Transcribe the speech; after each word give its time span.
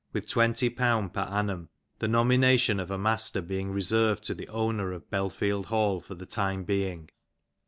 with 0.13 0.25
0^20 0.27 1.13
per" 1.13 1.21
annum, 1.31 1.69
the 1.99 2.07
nomination 2.07 2.79
of 2.79 2.89
a 2.89 2.97
master 2.97 3.39
being 3.39 3.69
reserved 3.69 4.23
to 4.23 4.33
the 4.33 4.47
owner" 4.49 4.91
of 4.93 5.07
Belfield 5.11 5.67
Hall 5.67 5.99
for 5.99 6.15
the 6.15 6.25
time 6.25 6.63
being. 6.63 7.11